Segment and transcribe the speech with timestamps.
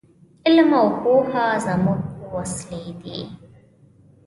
[0.45, 2.01] علم او پوهه زموږ
[2.33, 3.19] وسلې دي.